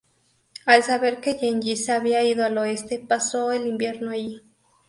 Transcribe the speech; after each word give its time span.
Al 0.65 0.81
saber 0.81 1.21
que 1.21 1.35
Gengis 1.35 1.85
se 1.85 1.91
había 1.91 2.23
ido 2.23 2.43
al 2.43 2.57
oeste, 2.57 2.97
pasó 3.07 3.51
el 3.51 3.67
invierno 3.67 4.09
allí. 4.09 4.41